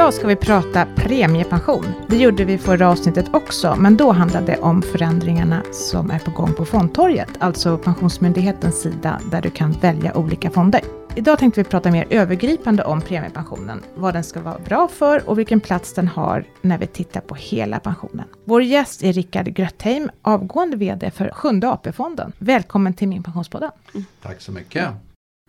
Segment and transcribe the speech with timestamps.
[0.00, 1.84] Idag ska vi prata premiepension.
[2.08, 6.30] Det gjorde vi förra avsnittet också, men då handlade det om förändringarna som är på
[6.30, 10.80] gång på Fondtorget, alltså Pensionsmyndighetens sida där du kan välja olika fonder.
[11.16, 15.38] Idag tänkte vi prata mer övergripande om premiepensionen, vad den ska vara bra för och
[15.38, 18.26] vilken plats den har när vi tittar på hela pensionen.
[18.44, 22.32] Vår gäst är Rickard Grötheim, avgående VD för Sjunde AP-fonden.
[22.38, 23.70] Välkommen till Min Pensionspodden.
[23.94, 24.04] Mm.
[24.22, 24.88] Tack så mycket.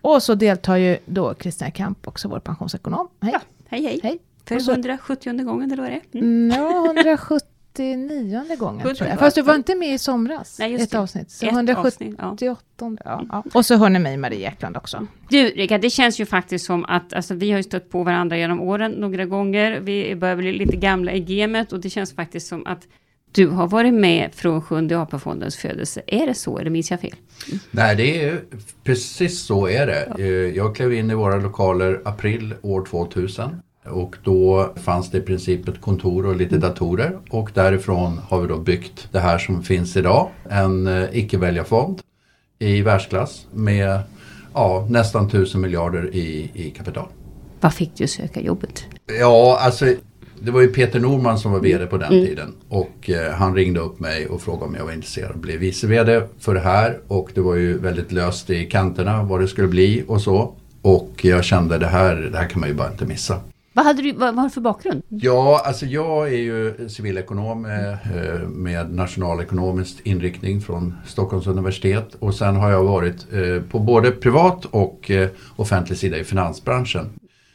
[0.02, 3.08] Och så deltar ju då Kristina Kamp, också vår pensionsekonom.
[3.20, 3.32] Hej!
[3.32, 4.00] Ja, hej, hej!
[4.02, 4.18] hej.
[4.48, 6.18] För så, 170 gången, eller vad är det?
[6.18, 6.50] Mm.
[6.58, 9.18] Ja, 179 gången tror jag.
[9.18, 10.58] Fast du var inte med i somras.
[10.58, 10.98] Nej, just ett det.
[10.98, 11.30] avsnitt.
[11.30, 11.88] Så ett 178.
[12.26, 12.96] Avsnitt, ja.
[13.04, 13.44] Ja, ja.
[13.54, 15.06] Och så hör ni mig, Marie Ekland också.
[15.28, 18.36] Du, Rika, det känns ju faktiskt som att alltså, vi har ju stött på varandra
[18.36, 19.80] genom åren några gånger.
[19.80, 22.86] Vi börjar bli lite gamla i gamet och det känns faktiskt som att
[23.32, 26.02] du har varit med från Sjunde AP-fondens födelse.
[26.06, 27.14] Är det så eller minns jag fel?
[27.48, 27.60] Mm.
[27.70, 28.40] Nej, det är
[28.84, 30.06] precis så är det.
[30.08, 30.18] Ja.
[30.18, 33.62] Eh, jag klev in i våra lokaler april år 2000.
[33.84, 38.48] Och då fanns det i princip ett kontor och lite datorer och därifrån har vi
[38.48, 40.28] då byggt det här som finns idag.
[40.48, 42.00] En eh, icke-väljarfond
[42.58, 44.00] i världsklass med
[44.54, 47.06] ja, nästan tusen miljarder i, i kapital.
[47.60, 48.84] Vad fick du söka jobbet?
[49.20, 49.86] Ja, alltså
[50.40, 52.26] det var ju Peter Norman som var VD på den mm.
[52.26, 55.42] tiden och eh, han ringde upp mig och frågade om jag var intresserad av att
[55.42, 59.40] bli vice VD för det här och det var ju väldigt löst i kanterna vad
[59.40, 60.54] det skulle bli och så.
[60.82, 63.40] Och jag kände det här, det här kan man ju bara inte missa.
[63.72, 65.02] Vad, hade du, vad, vad har du för bakgrund?
[65.08, 72.34] Ja, alltså jag är ju civilekonom med, eh, med nationalekonomisk inriktning från Stockholms universitet och
[72.34, 75.10] sen har jag varit eh, på både privat och
[75.56, 77.10] offentlig sida i finansbranschen.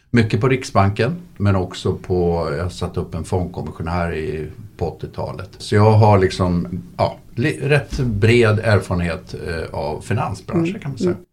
[0.09, 5.49] Mycket på Riksbanken men också på, jag satt upp en fondkommissionär i, på 80-talet.
[5.57, 7.17] Så jag har liksom ja,
[7.61, 10.81] rätt bred erfarenhet eh, av finansbranschen mm.
[10.81, 11.11] kan man säga.
[11.11, 11.23] Mm.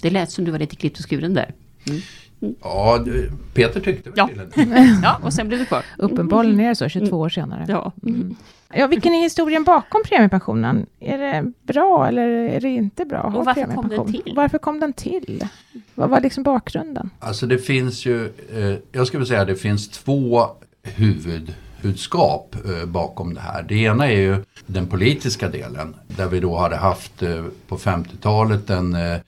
[0.00, 1.54] Det lät som du var lite klippt och skuren där.
[1.88, 2.00] Mm.
[2.42, 2.54] Mm.
[2.62, 3.04] Ja,
[3.54, 4.28] Peter tyckte väl ja.
[5.02, 5.84] ja, och sen blev du kvar.
[5.98, 7.64] Uppenbarligen är det så, 22 år senare.
[7.68, 7.92] Ja.
[8.06, 8.36] Mm.
[8.74, 10.86] Ja, vilken är historien bakom premiepensionen?
[11.00, 13.20] Är det bra eller är det inte bra?
[13.22, 14.32] Och varför kom den till?
[14.36, 15.44] Varför kom den till?
[15.94, 17.10] Vad var liksom bakgrunden?
[17.18, 20.46] Alltså det finns ju, eh, jag skulle säga det finns två
[20.82, 23.62] huvudbudskap eh, bakom det här.
[23.62, 28.70] Det ena är ju den politiska delen där vi då hade haft eh, på 50-talet
[28.70, 29.18] en eh,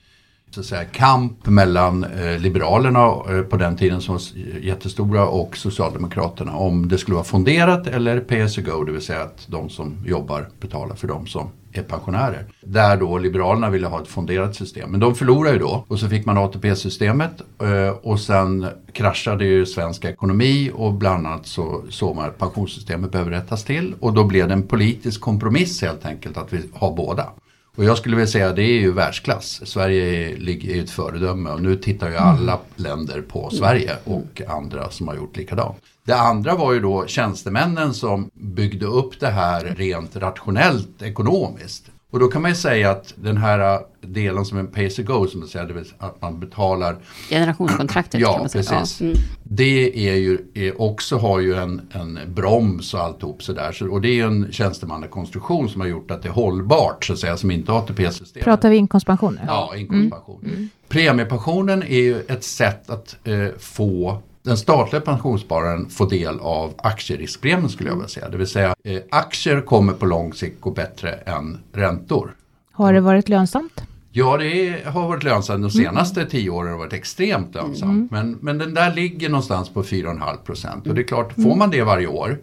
[0.54, 5.26] så att säga, kamp mellan eh, Liberalerna eh, på den tiden som var eh, jättestora
[5.26, 9.22] och Socialdemokraterna om det skulle vara fonderat eller pay as you go, det vill säga
[9.22, 12.46] att de som jobbar betalar för de som är pensionärer.
[12.60, 14.90] Där då Liberalerna ville ha ett fonderat system.
[14.90, 19.66] Men de förlorade ju då och så fick man ATP-systemet eh, och sen kraschade ju
[19.66, 24.24] svensk ekonomi och bland annat så såg man att pensionssystemet behöver rättas till och då
[24.24, 27.30] blev det en politisk kompromiss helt enkelt att vi har båda.
[27.76, 29.60] Och jag skulle vilja säga att det är ju världsklass.
[29.64, 35.08] Sverige är, ett föredöme och nu tittar ju alla länder på Sverige och andra som
[35.08, 35.76] har gjort likadant.
[36.04, 41.90] Det andra var ju då tjänstemännen som byggde upp det här rent rationellt ekonomiskt.
[42.14, 45.26] Och då kan man ju säga att den här delen som en pay as go,
[45.26, 46.96] som man säger, det vill säga att man betalar
[47.30, 48.62] Generationskontraktet ja, kan man säga.
[48.62, 49.00] Precis.
[49.00, 49.18] Ja, mm.
[49.42, 53.72] Det är ju, är också har ju en, en broms och alltihop sådär.
[53.72, 57.12] Så, och det är ju en tjänstemannakonstruktion som har gjort att det är hållbart så
[57.12, 58.44] att säga, som inte ATP-systemet.
[58.44, 59.40] Pratar vi inkomstpension?
[59.46, 60.40] Ja, inkomstpension.
[60.42, 60.54] Mm.
[60.54, 60.68] Mm.
[60.88, 67.68] Premiepensionen är ju ett sätt att eh, få den statliga pensionsspararen får del av aktieriskpremien
[67.68, 68.28] skulle jag vilja säga.
[68.28, 72.36] Det vill säga eh, aktier kommer på lång sikt gå bättre än räntor.
[72.72, 73.82] Har det varit lönsamt?
[74.16, 75.48] Ja, det har varit lönsamt.
[75.48, 75.70] De mm.
[75.70, 76.30] senaste mm.
[76.30, 77.82] tio åren har varit extremt lönsamt.
[77.92, 78.08] Mm.
[78.10, 80.86] Men, men den där ligger någonstans på 4,5 procent.
[80.86, 81.58] Och det är klart, får mm.
[81.58, 82.38] man det varje år,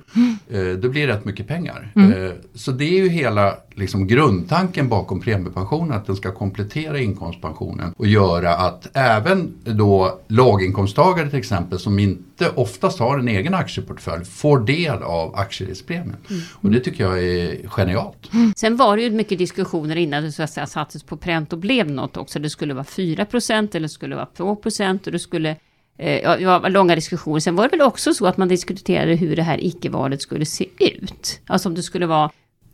[0.49, 1.91] eh, då blir det rätt mycket pengar.
[1.95, 2.11] Mm.
[2.11, 7.93] Eh, så det är ju hela liksom, grundtanken bakom premiepensionen, att den ska komplettera inkomstpensionen
[7.97, 14.25] och göra att även då låginkomsttagare till exempel, som inte oftast har en egen aktieportfölj,
[14.25, 16.17] får del av aktieriskpremien.
[16.29, 16.41] Mm.
[16.53, 18.29] Och det tycker jag är genialt.
[18.55, 21.59] Sen var det ju mycket diskussioner innan det så att säga, sattes på pränt och
[21.59, 22.39] blev något också.
[22.39, 25.55] Det skulle vara 4% eller det skulle vara 2% och det skulle
[25.97, 27.39] eh, Ja, det var långa diskussioner.
[27.39, 30.65] Sen var det väl också så att man diskuterade hur det här icke-valet skulle se
[30.79, 31.41] ut.
[31.47, 32.31] Alltså om det skulle vara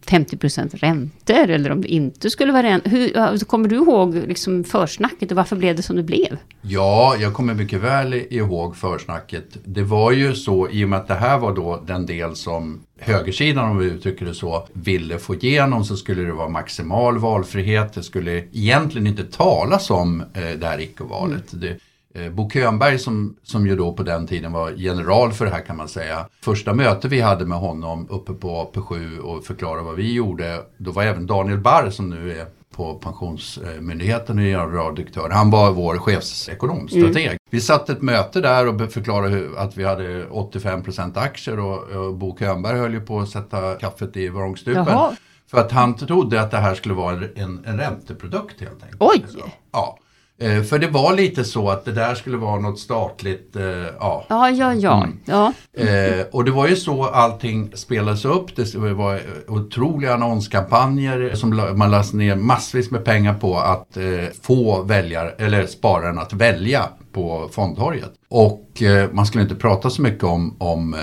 [0.09, 2.89] 50% räntor eller om det inte skulle vara räntor.
[2.89, 6.37] Hur, kommer du ihåg liksom försnacket och varför blev det som det blev?
[6.61, 9.57] Ja, jag kommer mycket väl ihåg försnacket.
[9.63, 12.81] Det var ju så i och med att det här var då den del som
[12.99, 17.93] högersidan om vi uttrycker det så ville få igenom så skulle det vara maximal valfrihet.
[17.93, 21.53] Det skulle egentligen inte talas om eh, det här icke-valet.
[21.53, 21.77] Mm.
[22.17, 25.61] Eh, Bo Könberg som, som ju då på den tiden var general för det här
[25.61, 26.25] kan man säga.
[26.41, 30.91] Första mötet vi hade med honom uppe på AP7 och förklara vad vi gjorde, då
[30.91, 35.29] var även Daniel Barr som nu är på Pensionsmyndigheten och generaldirektör.
[35.29, 37.37] Han var vår chefsekonom, strateg.
[37.49, 42.15] Vi satt ett möte där och förklarade hur, att vi hade 85% aktier och, och
[42.15, 44.85] Bo Könberg höll ju på att sätta kaffet i vrångstupen.
[44.87, 45.15] Jaha.
[45.51, 49.01] För att han trodde att det här skulle vara en, en ränteprodukt helt enkelt.
[49.01, 49.25] Oj!
[49.71, 49.97] Ja.
[50.39, 53.63] Eh, För det var lite så att det där skulle vara något statligt, eh,
[53.99, 54.25] ja.
[54.27, 55.03] Ja, ja, ja.
[55.03, 55.19] Mm.
[55.25, 55.53] ja.
[55.77, 58.55] Eh, och det var ju så allting spelades upp.
[58.55, 64.03] Det var otroliga annonskampanjer som man lade ner massvis med pengar på att eh,
[64.41, 68.11] få väljare, eller spararen att välja på fondtorget.
[68.29, 70.95] Och eh, man skulle inte prata så mycket om, om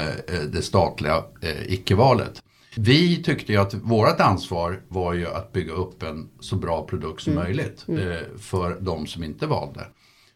[0.52, 2.32] det statliga eh, icke-valet.
[2.76, 7.22] Vi tyckte ju att vårt ansvar var ju att bygga upp en så bra produkt
[7.22, 9.80] som möjligt eh, för de som inte valde.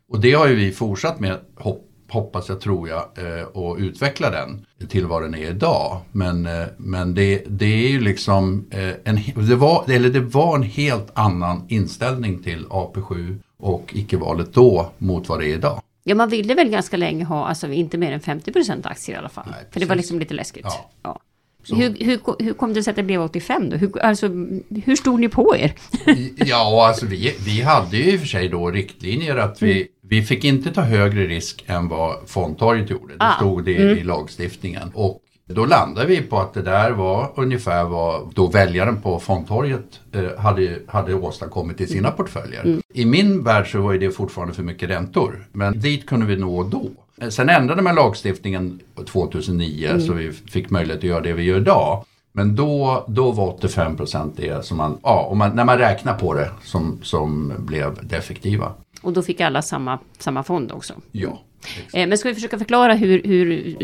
[0.08, 4.30] Och det har ju vi fortsatt med, hopp, hoppas jag, tror jag, eh, och utveckla
[4.30, 6.00] den till vad den är idag.
[6.12, 9.18] Men, eh, men det, det är ju liksom eh, en,
[9.48, 15.28] det var, eller det var en helt annan inställning till AP7 och icke-valet då mot
[15.28, 15.82] vad det är idag.
[16.04, 19.28] Ja, man ville väl ganska länge ha, alltså inte mer än 50% aktier i alla
[19.28, 19.46] fall.
[19.50, 20.64] Nej, För det var liksom lite läskigt.
[20.64, 20.90] Ja.
[21.02, 21.20] Ja.
[21.70, 23.76] Hur, hur, hur kom det sig att det blev 85 då?
[23.76, 24.28] Hur, alltså,
[24.84, 25.72] hur stod ni på er?
[26.46, 30.22] Ja, alltså vi, vi hade ju i och för sig då riktlinjer att vi, vi
[30.22, 33.12] fick inte ta högre risk än vad fondtorget gjorde.
[33.14, 34.90] Det Ah, stod det i lagstiftningen.
[34.94, 40.00] Och då landade vi på att det där var ungefär vad då väljaren på fondtorget
[40.12, 42.76] eh, hade, hade åstadkommit i sina portföljer.
[42.94, 45.46] I min värld så var det fortfarande för mycket räntor.
[45.52, 46.90] Men dit kunde vi nå då.
[47.20, 48.80] Eh, Sen ändrade man lagstiftningen
[49.12, 52.04] 2009 så vi fick möjlighet att göra det vi gör idag.
[52.32, 56.34] Men då, då var 85 procent det som man, ja, man, när man räknar på
[56.34, 58.72] det som, som blev det effektiva.
[59.02, 60.94] Och då fick alla samma, samma fond också.
[61.12, 61.42] Ja.
[61.92, 63.76] Eh, men ska vi försöka förklara hur, hur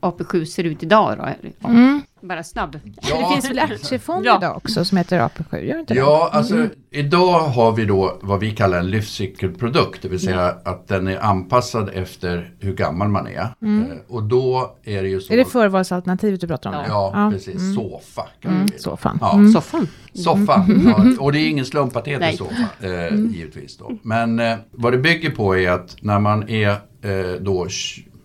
[0.00, 1.48] AP7 ser ut idag då?
[1.58, 2.00] Ja.
[2.22, 2.72] Bara snabb.
[2.94, 4.36] Det finns väl aktiefond Ja.
[4.38, 5.58] idag också som heter AP7?
[5.64, 6.00] Gör det inte det?
[6.00, 10.88] Ja, alltså idag har vi då vad vi kallar en livscykelprodukt, det vill säga att
[10.88, 13.40] den är anpassad efter hur gammal man är.
[13.40, 15.32] Eh, och då är det ju så.
[15.32, 16.76] Är det förvalsalternativet du pratar om?
[16.76, 16.88] nu?
[16.88, 17.74] Ja, precis.
[17.74, 18.26] Sofa.
[18.42, 19.18] Kan Mm, vi så fan.
[19.20, 19.86] Ja, Soffan.
[20.14, 20.82] Soffan.
[21.18, 23.76] Ja, och det är ingen slump att det heter soffa, eh, givetvis.
[23.78, 23.92] Då.
[24.02, 27.66] Men eh, vad det bygger på är att när man är eh, då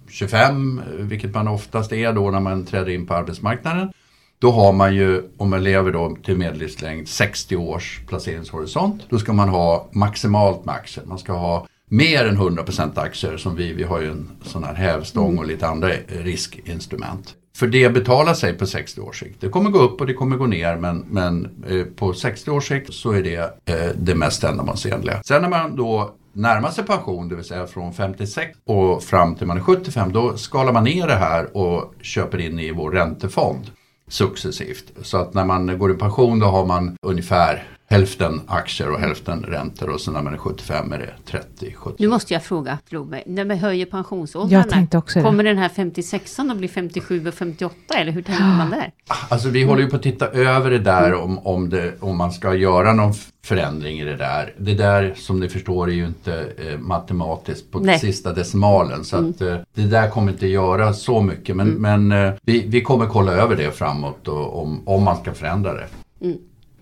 [0.10, 3.92] 25, vilket man oftast är då när man träder in på arbetsmarknaden.
[4.40, 9.04] Då har man ju, om man lever då till medellivslängd, 60 års placeringshorisont.
[9.10, 11.06] Då ska man ha maximalt med aktier.
[11.06, 14.74] Man ska ha mer än 100% aktier som vi, vi har ju en sån här
[14.74, 17.36] hävstång och lite andra eh, riskinstrument.
[17.58, 19.42] För det betalar sig på 60 års sikt.
[19.42, 22.68] Det kommer gå upp och det kommer gå ner men, men eh, på 60 års
[22.68, 25.22] sikt så är det eh, det mest ändamålsenliga.
[25.24, 29.48] Sen när man då närmar sig pension, det vill säga från 56 och fram till
[29.48, 33.72] man är 75, då skalar man ner det här och köper in i vår räntefond
[34.08, 34.94] successivt.
[35.02, 39.44] Så att när man går i pension då har man ungefär hälften aktier och hälften
[39.44, 41.96] räntor och sen när man är 75 är det 30, 70.
[42.00, 45.26] Nu måste jag fråga Florberg, när vi höjer pensionsåldrarna, Jag tänkte också det.
[45.26, 48.92] kommer den här 56an att bli 57 och 58 eller hur tänker man där?
[49.30, 52.32] Alltså vi håller ju på att titta över det där om, om, det, om man
[52.32, 53.14] ska göra någon
[53.44, 54.54] förändring i det där.
[54.58, 58.00] Det där som ni förstår är ju inte eh, matematiskt på Nej.
[58.00, 59.04] sista decimalen.
[59.06, 61.56] Så att eh, det där kommer inte göra så mycket.
[61.56, 65.34] Men, men eh, vi, vi kommer kolla över det framåt och, om, om man ska
[65.34, 65.88] förändra det.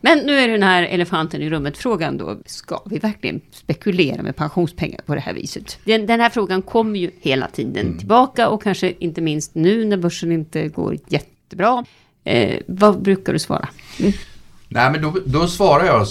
[0.06, 4.36] Men nu är den här elefanten i rummet frågan då, ska vi verkligen spekulera med
[4.36, 5.80] pensionspengar på det här viset?
[5.84, 9.98] Den, den här frågan kommer ju hela tiden tillbaka och kanske inte minst nu när
[9.98, 11.86] börsen inte går jättebra.
[12.24, 13.68] Eh, vad brukar du svara?
[14.68, 16.02] Nej men då, då svarar jag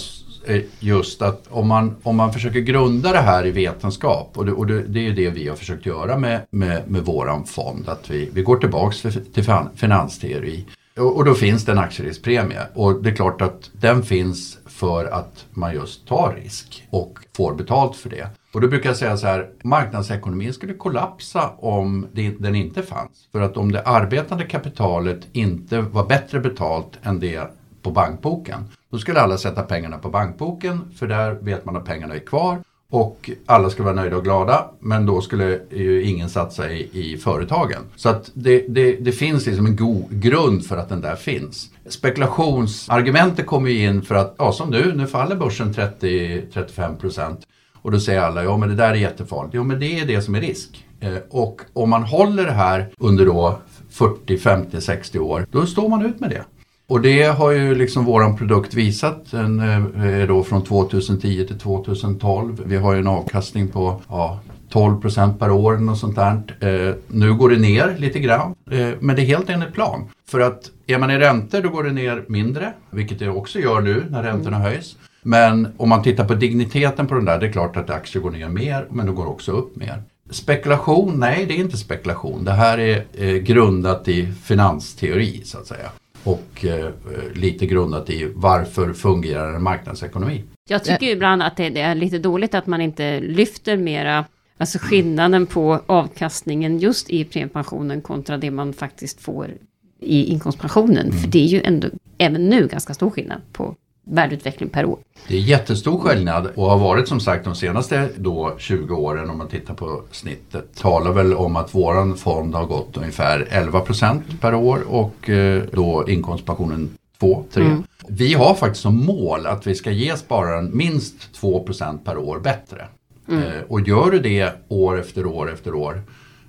[0.47, 4.51] eh, just att om man, om man försöker grunda det här i vetenskap och det,
[4.51, 7.89] och det, det är det vi har försökt göra med, med, med våran fond.
[7.89, 10.65] Att vi, vi går tillbaks till, till fin- finansteori
[10.99, 15.45] och, då finns det en aktieriskpremie och det är klart att den finns för att
[15.53, 18.29] man just tar risk och får betalt för det.
[18.53, 23.27] Och då brukar jag säga så här, marknadsekonomin skulle kollapsa om det, den inte fanns.
[23.31, 28.69] För att om det arbetande kapitalet inte var bättre betalt än det på bankboken.
[28.89, 32.59] Då skulle alla sätta pengarna på bankboken för där vet man att pengarna är kvar
[32.95, 37.17] och alla skulle vara nöjda och glada men då skulle ju ingen satsa i, i
[37.17, 37.81] företagen.
[37.95, 41.69] Så att det, det, det finns liksom en god grund för att den där finns.
[41.89, 47.47] Spekulationsargumentet kommer ju in för att, ja som nu, nu faller börsen 30-35 procent.
[47.81, 49.55] Och då säger alla, ja men det där är jättefarligt.
[49.55, 50.85] Jo men det är det som är risk.
[50.99, 53.59] Eh, och om man håller det här under då
[53.89, 56.45] 40, 50, 60 år, då står man ut med det.
[56.87, 59.31] Och det har ju liksom våran produkt visat.
[59.31, 62.63] Den eh, är då från 2010 till 2012.
[62.65, 64.39] Vi har ju en avkastning på ja,
[64.69, 66.41] 12 procent per år något sånt där.
[66.59, 70.09] Eh, nu går det ner lite grann, eh, men det är helt enligt plan.
[70.27, 73.81] För att är man i räntor då går det ner mindre, vilket det också gör
[73.81, 74.95] nu när räntorna höjs.
[75.23, 78.31] Men om man tittar på digniteten på den där, det är klart att aktier går
[78.31, 80.03] ner mer men det går också upp mer.
[80.29, 81.19] Spekulation?
[81.19, 82.43] Nej, det är inte spekulation.
[82.43, 85.89] Det här är eh, grundat i finansteori så att säga.
[86.25, 86.89] Och eh,
[87.33, 90.43] lite grundat i varför fungerar en marknadsekonomi.
[90.69, 94.25] Jag tycker ibland att det, är lite dåligt att man inte lyfter mera
[94.57, 99.51] Alltså skillnaden på avkastningen just i premiepensionen kontra det man faktiskt får
[99.99, 101.09] i inkomstpensionen.
[101.09, 101.17] Mm.
[101.17, 103.75] För det är ju ändå även nu ganska stor skillnad på
[104.05, 104.99] värdeutveckling per år.
[105.27, 109.37] Det är jättestor skillnad och har varit som sagt de senaste då 20 åren om
[109.37, 110.75] man tittar på snittet.
[110.75, 116.05] Talar väl om att våran fond har gått ungefär 11% per år och eh, då
[116.07, 117.63] inkomstpensionen 2, 3.
[117.63, 117.83] Mm.
[118.07, 122.87] Vi har faktiskt som mål att vi ska ge spararen minst 2% per år bättre.
[123.29, 123.43] Mm.
[123.43, 126.01] Eh, och gör du det år efter år efter år,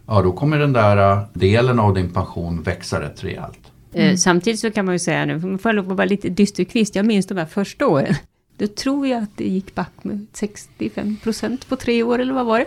[0.06, 3.58] ja då kommer den där eh, delen av din pension växa rätt rejält.
[3.96, 4.16] Mm.
[4.16, 7.26] Samtidigt så kan man ju säga nu, får man får vara lite dysterkvist, jag minns
[7.26, 8.14] de här första åren.
[8.58, 12.46] Då tror jag att det gick back med 65 procent på tre år, eller vad
[12.46, 12.66] var det?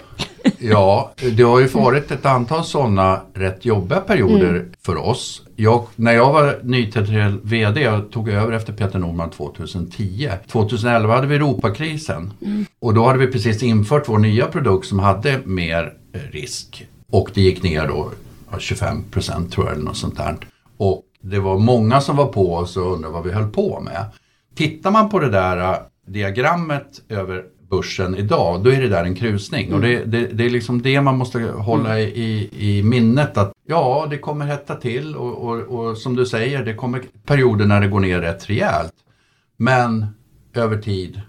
[0.60, 4.72] ja, det har ju varit ett antal sådana rätt jobbiga perioder mm.
[4.82, 5.42] för oss.
[5.56, 10.30] Jag, när jag var nytillträdd VD, jag tog över efter Peter Norman 2010.
[10.48, 12.66] 2011 hade vi Europakrisen mm.
[12.80, 16.88] och då hade vi precis infört vår nya produkt som hade mer eh, risk.
[17.12, 18.12] Och det gick ner då
[18.60, 20.36] 25 procent tror jag eller något sånt där.
[20.78, 24.06] Och det var många som var på oss och undrade vad vi höll på med.
[24.56, 29.16] Tittar man på det där äh, diagrammet över börsen idag, då är det där en
[29.16, 29.66] krusning.
[29.66, 29.76] Mm.
[29.76, 32.14] Och det, det, det, är liksom det man måste hålla mm.
[32.14, 36.66] i, i minnet att ja, det kommer hetta till och, och, och, som du säger,
[36.66, 38.94] det kommer perioder när det går ner rätt rejält.
[39.58, 40.06] Men
[40.54, 41.22] över tid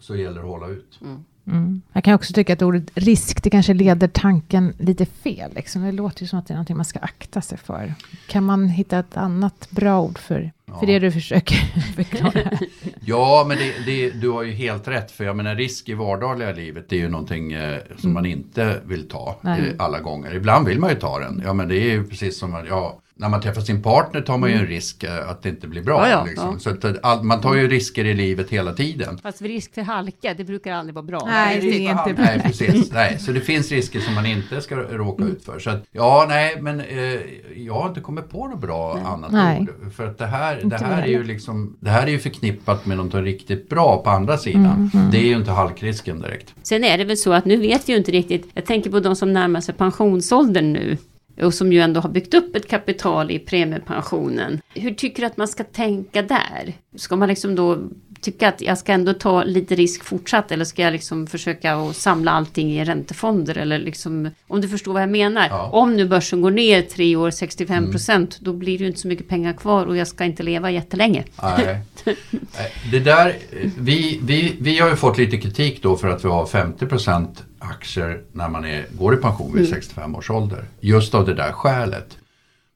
[0.00, 0.98] så gäller det att hålla ut.
[1.02, 1.24] Mm.
[1.46, 1.82] Mm.
[1.92, 5.50] Jag kan också tycka att ordet risk, det kanske leder tanken lite fel.
[5.54, 5.82] Liksom.
[5.82, 7.94] Det låter ju som att det är någonting man ska akta sig för.
[8.28, 10.78] Kan man hitta ett annat bra ord för, ja.
[10.78, 11.56] för det du försöker
[11.96, 12.50] förklara?
[13.00, 15.10] ja, men det, det, du har ju helt rätt.
[15.10, 18.14] För jag menar risk i vardagliga livet, det är ju någonting eh, som mm.
[18.14, 20.34] man inte vill ta eh, alla gånger.
[20.34, 21.42] Ibland vill man ju ta den.
[21.44, 24.48] Ja, men det är ju precis som, ja, när man träffar sin partner tar man
[24.48, 24.70] ju en mm.
[24.70, 26.08] risk eh, att det inte blir bra.
[26.08, 26.52] Ja, ja, liksom.
[26.52, 26.58] ja.
[26.58, 29.18] Så att, eh, all, man tar ju risker i livet hela tiden.
[29.22, 31.22] Fast risk för halka, det brukar aldrig vara bra.
[31.26, 32.24] Nej, det är inte bra.
[32.24, 32.92] Nej, precis.
[32.92, 35.36] Nej, så det finns risker som man inte ska råka mm.
[35.36, 35.58] ut för.
[35.58, 37.20] Så att, ja, nej, men eh,
[37.56, 39.04] jag har inte kommit på något bra nej.
[39.04, 39.60] annat nej.
[39.60, 39.92] ord.
[39.92, 42.96] För att det här, det här är ju liksom, det här är ju förknippat med
[42.96, 44.64] något riktigt bra på andra sidan.
[44.64, 45.10] Mm, mm.
[45.10, 46.54] Det är ju inte halkrisken direkt.
[46.62, 49.00] Sen är det väl så att nu vet vi ju inte riktigt, jag tänker på
[49.00, 50.96] de som närmar sig pensionsåldern nu
[51.42, 54.60] och som ju ändå har byggt upp ett kapital i premiepensionen.
[54.74, 56.74] Hur tycker du att man ska tänka där?
[56.96, 57.78] Ska man liksom då
[58.20, 61.96] tycka att jag ska ändå ta lite risk fortsatt eller ska jag liksom försöka att
[61.96, 65.46] samla allting i räntefonder eller liksom om du förstår vad jag menar.
[65.48, 65.70] Ja.
[65.72, 68.44] Om nu börsen går ner tre år 65 procent mm.
[68.44, 71.24] då blir det ju inte så mycket pengar kvar och jag ska inte leva jättelänge.
[71.42, 71.80] Nej.
[72.90, 73.36] Det där,
[73.78, 77.42] vi, vi, vi har ju fått lite kritik då för att vi har 50 procent
[77.70, 79.70] aktier när man är, går i pension vid mm.
[79.70, 80.64] 65 års ålder.
[80.80, 82.18] Just av det där skälet.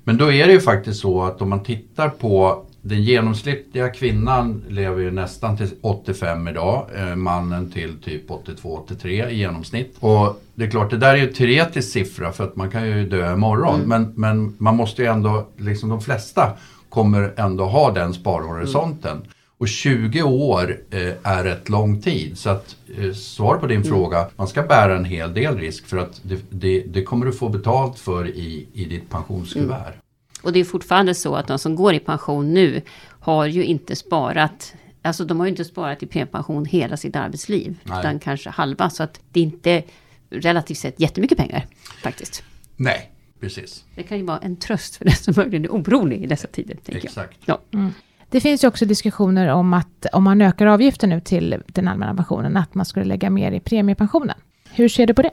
[0.05, 4.65] Men då är det ju faktiskt så att om man tittar på den genomsnittliga kvinnan
[4.69, 9.97] lever ju nästan till 85 idag, eh, mannen till typ 82-83 i genomsnitt.
[10.01, 12.87] Och det är klart, det där är ju en teoretisk siffra för att man kan
[12.87, 13.75] ju dö imorgon.
[13.75, 13.89] Mm.
[13.89, 16.51] Men, men man måste ju ändå, liksom de flesta
[16.89, 19.17] kommer ändå ha den sparhorisonten.
[19.17, 19.27] Mm.
[19.61, 22.39] Och 20 år eh, är rätt lång tid.
[22.39, 23.89] Så att eh, svar på din mm.
[23.89, 27.33] fråga, man ska bära en hel del risk för att det, det, det kommer du
[27.33, 29.87] få betalt för i, i ditt pensionskuvert.
[29.87, 30.01] Mm.
[30.43, 32.83] Och det är fortfarande så att de som går i pension nu
[33.21, 37.77] har ju inte sparat Alltså de har ju inte sparat i premiepension hela sitt arbetsliv.
[37.83, 37.99] Nej.
[38.01, 38.91] Utan kanske halva.
[38.91, 39.83] Så att det är inte
[40.31, 41.67] relativt sett jättemycket pengar
[42.03, 42.43] faktiskt.
[42.77, 43.85] Nej, precis.
[43.95, 46.77] Det kan ju vara en tröst för den som möjligen är orolig i dessa tider.
[46.87, 47.39] Exakt.
[47.45, 47.59] Jag.
[47.71, 47.79] Ja.
[47.79, 47.93] Mm.
[48.31, 52.15] Det finns ju också diskussioner om att om man ökar avgiften nu till den allmänna
[52.15, 54.37] pensionen, att man skulle lägga mer i premiepensionen.
[54.73, 55.31] Hur ser du på det?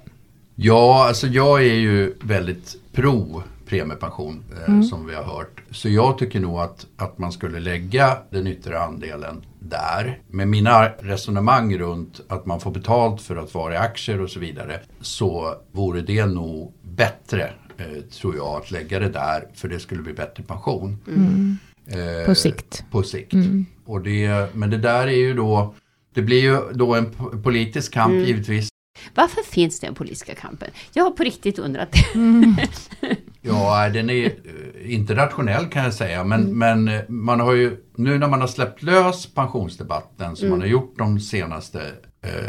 [0.56, 4.84] Ja, alltså jag är ju väldigt pro premiepension eh, mm.
[4.84, 5.62] som vi har hört.
[5.72, 10.20] Så jag tycker nog att, att man skulle lägga den yttre andelen där.
[10.28, 14.40] Med mina resonemang runt att man får betalt för att vara i aktier och så
[14.40, 19.80] vidare så vore det nog bättre eh, tror jag att lägga det där för det
[19.80, 21.00] skulle bli bättre pension.
[21.08, 21.58] Mm.
[21.90, 22.86] Eh, på sikt.
[22.92, 23.34] På sikt.
[23.34, 23.66] Mm.
[23.86, 25.76] Och det, men det där är ju då
[26.18, 27.12] det blir ju då en
[27.44, 28.26] politisk kamp mm.
[28.26, 28.70] givetvis.
[29.16, 30.70] Varför finns den politiska kampen?
[30.94, 32.20] Jag har på riktigt undrat det.
[32.20, 32.56] Mm.
[33.42, 36.24] ja, den är eh, inte rationell kan jag säga.
[36.24, 36.58] Men, mm.
[36.58, 40.60] men eh, man har ju, nu när man har släppt lös pensionsdebatten som mm.
[40.60, 41.82] man har gjort de senaste,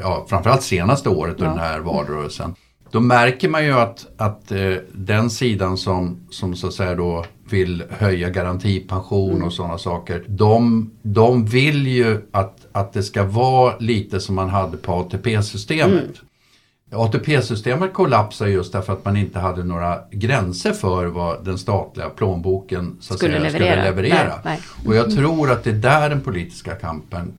[0.01, 1.51] ja framförallt senaste året och ja.
[1.51, 2.55] den här valrörelsen.
[2.91, 7.25] Då märker man ju att, att eh, den sidan som, som så att säga då
[7.51, 9.45] vill höja garantipension Mm.
[9.45, 10.25] och sådana saker.
[10.27, 15.93] De, de vill ju att, att det ska vara lite som man hade på ATP-systemet.
[16.03, 17.01] Mm.
[17.01, 22.97] ATP-systemet kollapsade just därför att man inte hade några gränser för vad den statliga plånboken
[23.01, 23.71] så Skulle säga, leverera.
[23.73, 24.35] skulle leverera.
[24.45, 24.87] Nej, nej.
[24.87, 27.33] Och jag tror att det är där den politiska kampen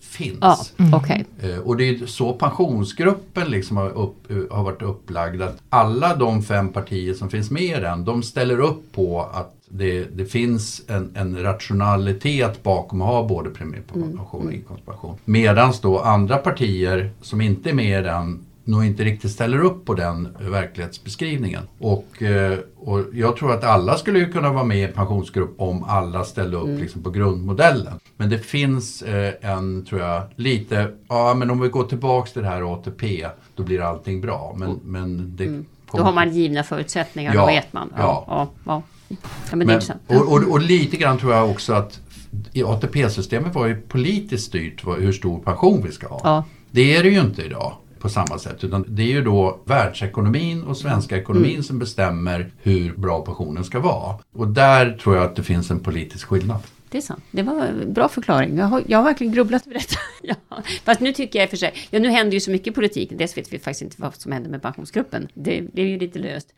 [0.00, 0.38] finns.
[0.40, 0.56] Ja,
[0.92, 1.24] okej.
[1.42, 6.16] Eh, Och det är så pensionsgruppen liksom har, upp, eh, har varit upplagd att alla
[6.16, 10.24] de fem partier som finns med i den, de ställer upp på att det, det
[10.26, 15.16] finns en, en rationalitet bakom att ha både premiepension och inkomstpension.
[15.24, 19.84] Medan då andra partier som inte är med i den nog inte riktigt ställer upp
[19.84, 21.62] på den verklighetsbeskrivningen.
[21.78, 25.84] Och, eh, och jag tror att alla skulle kunna vara med i en pensionsgrupp om
[25.84, 27.92] alla ställde upp liksom på grundmodellen.
[28.16, 32.42] Men det finns eh, en, tror jag, lite, ja men om vi går tillbaks till
[32.42, 34.54] det här ATP, då blir allting bra.
[34.58, 37.92] Men, men det Då kommer- har man givna förutsättningar, Ja, då vet man.
[37.96, 38.24] ja.
[38.28, 38.82] Ja, ja,
[39.50, 39.56] ja.
[39.56, 42.00] men det är Men, och, och, och lite grann tror jag också att
[42.64, 46.20] ATP-systemet var ju politiskt styrt hur stor pension vi ska ha.
[46.24, 46.44] Ja.
[46.70, 47.72] Det är det ju inte idag
[48.04, 48.64] på samma sätt.
[48.64, 51.62] Utan det är ju då världsekonomin och svenska ekonomin Mm.
[51.62, 54.18] som bestämmer hur bra pensionen ska vara.
[54.32, 56.60] Och där tror jag att det finns en politisk skillnad.
[56.90, 57.24] Det är sant.
[57.30, 58.56] Det var en bra förklaring.
[58.56, 59.96] Jag har, jag har verkligen grubblat över detta.
[60.22, 60.34] ja.
[60.84, 62.72] Fast nu tycker jag i och för sig, ja nu händer ju så mycket i
[62.72, 63.18] politiken.
[63.18, 65.28] Dels vet vi faktiskt inte vad som händer med pensionsgruppen.
[65.34, 66.48] Det, det är ju lite löst.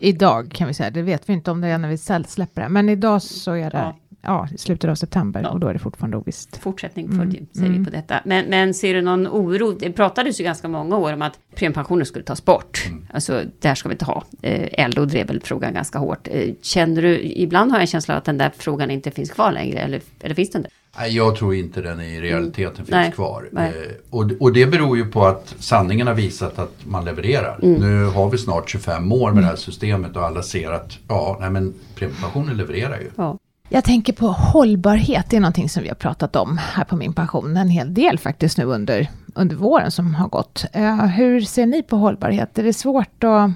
[0.00, 2.68] Idag kan vi säga, det vet vi inte om det är när vi släpper det.
[2.68, 3.98] Men idag så är det Ja.
[4.26, 4.48] Ja.
[4.56, 5.48] slutet av september Ja.
[5.50, 6.56] och då är det fortfarande ovisst.
[6.56, 8.20] Fortsättning Mm, följer, säger vi på detta.
[8.24, 9.72] Men, men ser du någon oro?
[9.80, 12.84] Det pratades ju ganska många år om att premiepensionen skulle tas bort.
[12.88, 13.06] Mm.
[13.12, 14.24] Alltså, det här ska vi inte ha.
[14.42, 16.28] Eh, LO drev väl frågan ganska hårt.
[16.30, 19.52] Eh, känner du, ibland har jag en känsla att den där frågan inte finns kvar
[19.52, 20.68] längre, eller, eller finns den det?
[20.98, 23.48] Nej, jag tror inte den i realiteten finns Nej, kvar.
[23.52, 23.68] nej.
[23.68, 27.58] Eh, och, och det beror ju på att sanningen har visat att man levererar.
[27.62, 27.80] Mm.
[27.80, 31.36] Nu har vi snart 25 år med det här systemet och alla ser att ja,
[31.40, 33.10] nej men premiepensionen levererar ju.
[33.16, 33.38] Ja.
[33.68, 37.12] Jag tänker på hållbarhet, det är någonting som vi har pratat om här på Min
[37.12, 40.64] Pension en hel del faktiskt nu under, under våren som har gått.
[40.72, 42.58] Eh, hur ser ni på hållbarhet?
[42.58, 43.50] Är det svårt att,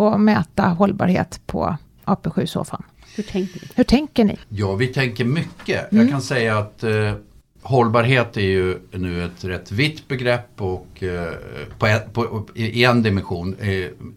[0.00, 2.82] att mäta hållbarhet på AP7-soffan?
[3.16, 3.66] Hur tänker du?
[3.74, 4.38] Hur tänker ni?
[4.48, 5.92] Ja, vi tänker mycket.
[5.92, 6.04] Mm.
[6.04, 7.14] Jag kan säga att eh,
[7.62, 11.32] hållbarhet är ju nu ett rätt vitt begrepp och eh,
[11.78, 13.56] på, på, i en dimension.
[13.60, 13.68] Eh,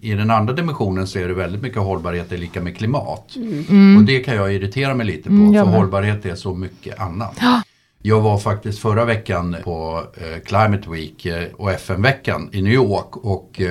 [0.02, 3.36] I den andra dimensionen så är det väldigt mycket hållbarhet är lika med klimat.
[3.98, 7.40] Och det kan jag irritera mig lite på Mm, för hållbarhet är så mycket annat.
[8.02, 13.18] Jag var faktiskt förra veckan på eh, Climate Week eh, och FN-veckan i New York
[13.18, 13.62] och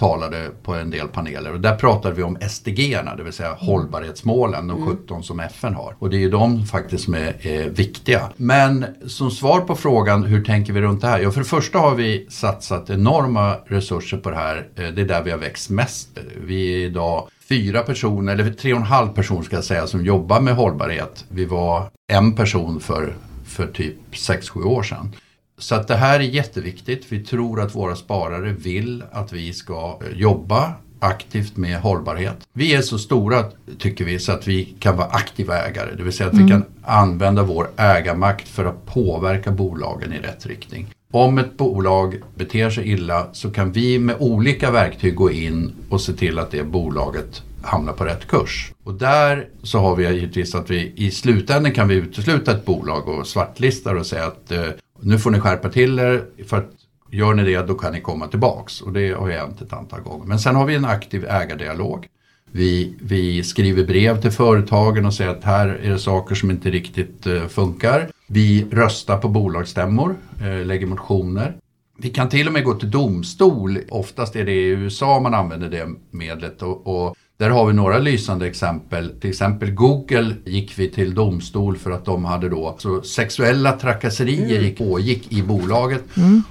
[0.00, 1.52] talade på en del paneler.
[1.52, 5.96] Och där pratade vi om SDG-erna, det vill säga hållbarhetsmålen, de 17 som FN har.
[5.98, 8.28] Och det är ju de faktiskt som är eh, viktiga.
[8.36, 11.20] Men som svar på frågan, hur tänker vi runt det här?
[11.20, 14.68] Ja, för det första har vi satsat enorma resurser på det här.
[14.76, 16.18] Eh, det är där vi har växt mest.
[16.46, 20.04] Vi är idag fyra personer, eller tre och en halv person ska jag säga, som
[20.04, 21.24] jobbar med hållbarhet.
[21.28, 23.14] Vi var en person för,
[23.46, 25.12] för typ 6-7 år sedan.
[25.60, 27.06] Så att det här är jätteviktigt.
[27.08, 32.36] Vi tror att våra sparare vill att vi ska eh, jobba aktivt med hållbarhet.
[32.52, 33.44] Vi är så stora,
[33.78, 35.94] tycker vi, så att vi kan vara aktiva ägare.
[35.96, 40.46] Det vill säga att vi kan använda vår ägarmakt för att påverka bolagen i rätt
[40.46, 40.86] riktning.
[41.12, 46.00] Om ett bolag beter sig illa så kan vi med olika verktyg gå in och
[46.00, 48.72] se till att det bolaget hamnar på rätt kurs.
[48.84, 53.08] Och där så har vi givetvis att vi i slutändan kan vi utesluta ett bolag
[53.08, 54.64] och svartlistar och säga att eh,
[55.00, 56.70] nu får ni skärpa till er för att
[57.10, 58.80] gör ni det då kan ni komma tillbaks.
[58.80, 60.26] Och det har ju hänt ett antal gånger.
[60.26, 62.08] Men sen har vi en aktiv ägardialog.
[62.52, 66.70] Vi, vi skriver brev till företagen och säger att här är det saker som inte
[66.70, 68.10] riktigt eh, funkar.
[68.26, 71.56] Vi röstar på bolagsstämmor, eh, lägger motioner.
[71.98, 73.78] Vi kan till och med gå till domstol.
[73.90, 76.62] Oftast är det i USA man använder det medlet.
[76.62, 79.20] Och, och där har vi några lysande exempel.
[79.20, 84.60] Till exempel Google gick vi till domstol för att de hade då så sexuella trakasserier
[84.60, 86.04] gick, pågick i bolaget.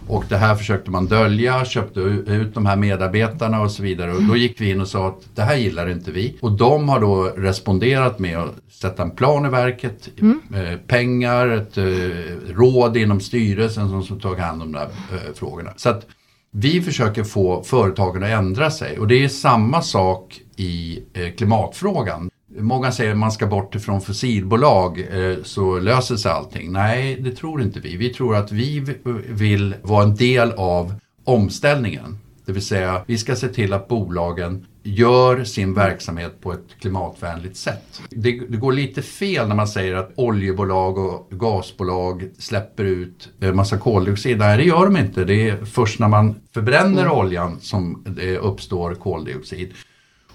[0.08, 4.14] Och det här försökte man dölja, köpte ut de här medarbetarna och så vidare.
[4.14, 6.38] Och då gick vi in och sa att det här gillar inte vi.
[6.42, 10.10] Och de har då responderat med att sätta en plan i verket,
[10.56, 15.34] eh, pengar, ett eh, råd inom styrelsen som, som tar hand om de där eh,
[15.36, 15.74] frågorna.
[15.76, 16.06] Så att
[16.52, 22.30] vi försöker få företagen att ändra sig och det är samma sak i eh, klimatfrågan.
[22.60, 26.72] Många säger att man ska bort ifrån fossilbolag eh, så löser sig allting.
[26.72, 27.98] Nej, det tror inte vi.
[27.98, 28.96] Vi tror att vi
[29.30, 32.18] vill vara en del av omställningen.
[32.46, 37.58] Det vill säga, vi ska se till att bolagen gör sin verksamhet på ett klimatvänligt
[37.58, 38.02] sätt.
[38.10, 43.78] Det, det, går lite fel när man säger att oljebolag och gasbolag släpper ut massa
[43.78, 44.38] koldioxid.
[44.38, 45.24] Nej, det gör de inte.
[45.24, 47.18] Det är först när man förbränner mm.
[47.18, 49.74] oljan som det uppstår koldioxid.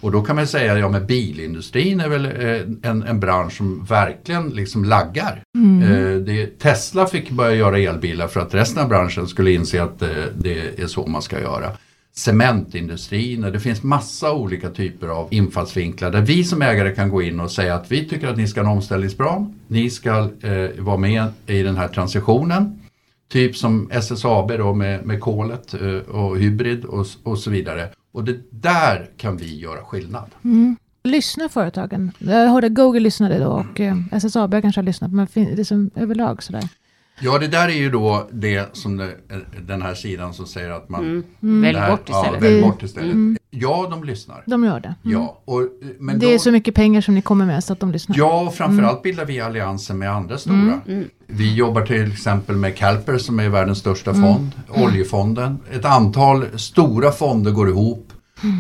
[0.01, 3.85] Och då kan man säga, ja men bilindustrin är väl eh, en, en bransch som
[3.85, 5.43] verkligen liksom laggar.
[5.55, 5.83] Mm.
[5.83, 9.99] Eh, det, Tesla fick börja göra elbilar för att resten av branschen skulle inse att
[9.99, 11.71] det, eh, det är så man ska göra
[12.17, 17.23] cementindustrin och det finns massa olika typer av infallsvinklar där vi som ägare kan gå
[17.23, 19.55] in och säga att vi tycker att ni ska ha en omställningsplan.
[19.67, 22.81] Ni ska eh, vara med i den här transitionen.
[23.29, 27.89] Typ som SSAB då med, med kolet eh, och hybrid och, och så vidare.
[28.13, 30.31] Och det där kan vi göra skillnad.
[30.45, 30.77] Mm.
[31.05, 32.13] Lyssnar företagen?
[32.19, 35.91] Jag hörde Google lyssnade då och eh, SSAB kanske har lyssnat, men det är som
[35.95, 36.69] överlag sådär.
[37.21, 39.17] Ja, det där är ju då det som det,
[39.67, 41.01] den här sidan som säger att man...
[41.01, 41.25] Mm.
[41.43, 41.63] Mm.
[41.63, 42.33] Välj bort istället.
[42.33, 43.13] Ja, välj bort istället.
[43.13, 43.39] Mm.
[43.51, 44.43] Ja, de lyssnar.
[44.47, 44.95] De gör det.
[45.05, 45.17] Mm.
[45.17, 45.61] Ja, och,
[45.99, 48.19] men det då, är så mycket pengar som ni kommer med så att de lyssnar.
[48.19, 49.03] Ja, och framförallt mm.
[49.03, 50.81] bildar vi allianser med andra stora.
[50.89, 51.05] Mm.
[51.27, 55.59] Vi jobbar till exempel med Calper som är världens största fond, Oljefonden.
[55.73, 58.11] Ett antal stora fonder går ihop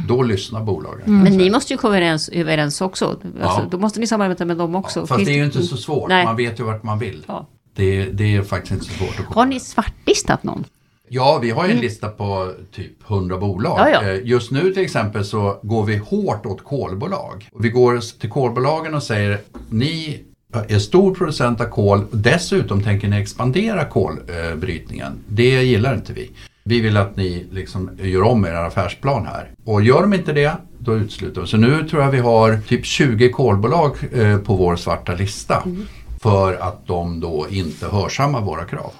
[0.08, 1.06] då lyssnar bolagen.
[1.06, 1.22] Mm.
[1.22, 3.06] Men ni måste ju komma överens, överens också.
[3.06, 3.66] Alltså, ja.
[3.70, 5.00] Då måste ni samarbeta med dem också.
[5.00, 6.08] Ja, fast Finns det är ju inte så svårt.
[6.08, 6.24] Nej.
[6.24, 7.24] Man vet ju vart man vill.
[7.26, 7.46] Ja.
[7.74, 9.34] Det, det är faktiskt inte så svårt att komma.
[9.34, 10.64] Har ni svartlistat någon?
[11.08, 13.78] Ja, vi har ju en lista på typ 100 bolag.
[13.78, 14.02] Ja, ja.
[14.02, 17.48] Eh, just nu till exempel så går vi hårt åt kolbolag.
[17.60, 20.20] Vi går till kolbolagen och säger ni
[20.68, 25.12] är stor producent av kol och dessutom tänker ni expandera kolbrytningen.
[25.28, 26.30] Det gillar inte vi.
[26.64, 29.50] Vi vill att ni liksom gör om er affärsplan här.
[29.64, 31.46] Och gör de inte det, då utesluter vi.
[31.46, 35.62] Så nu tror jag vi har typ 20 kolbolag eh, på vår svarta lista.
[35.64, 35.86] Mm
[36.24, 38.92] för att de då inte hörsammar våra krav.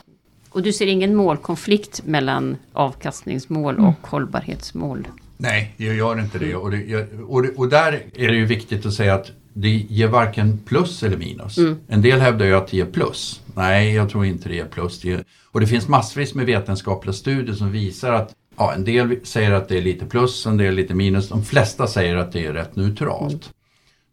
[0.50, 3.86] Och du ser ingen målkonflikt mellan avkastningsmål mm.
[3.86, 5.08] och hållbarhetsmål?
[5.36, 6.54] Nej, jag gör inte det.
[6.54, 10.08] Och, det, och, det, och där är det ju viktigt att säga att det ger
[10.08, 11.58] varken plus eller minus.
[11.58, 11.76] Mm.
[11.88, 13.40] En del hävdar ju att det ger plus.
[13.54, 15.00] Nej, jag tror inte det ger plus.
[15.00, 19.16] Det ger, och det finns massvis med vetenskapliga studier som visar att ja, en del
[19.22, 21.28] säger att det är lite plus, en del lite minus.
[21.28, 23.32] De flesta säger att det är rätt neutralt.
[23.32, 23.63] Mm.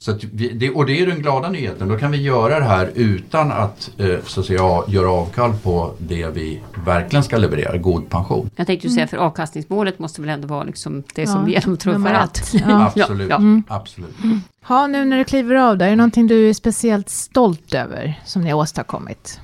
[0.01, 2.91] Så vi, det, och det är den glada nyheten, då kan vi göra det här
[2.95, 8.09] utan att, eh, så att säga, göra avkall på det vi verkligen ska leverera, god
[8.09, 8.49] pension.
[8.55, 12.53] Jag tänkte säga, för avkastningsmålet måste väl ändå vara liksom det som ja, genomtrumfar allt.
[12.67, 12.85] Ja.
[12.95, 13.29] absolut.
[13.29, 13.35] Ja.
[13.35, 13.63] Mm.
[13.67, 14.23] absolut.
[14.23, 14.41] Mm.
[14.63, 18.19] Ha, nu när du kliver av där, är det någonting du är speciellt stolt över
[18.25, 19.39] som ni har åstadkommit?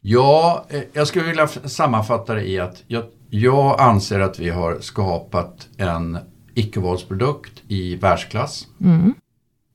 [0.00, 4.78] Ja, eh, jag skulle vilja sammanfatta det i att jag, jag anser att vi har
[4.80, 6.18] skapat en
[6.54, 8.66] icke-våldsprodukt i världsklass.
[8.80, 9.14] Mm.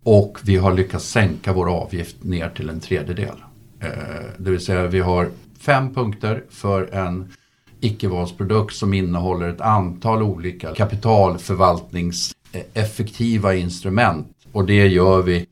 [0.07, 3.35] Och vi har lyckats sänka vår avgift ner till en tredjedel.
[3.79, 3.89] Eh,
[4.37, 7.33] det vill säga vi har fem punkter för en
[7.79, 14.27] icke-valsprodukt som innehåller ett antal olika kapitalförvaltningseffektiva instrument.
[14.51, 15.47] Och det gör vi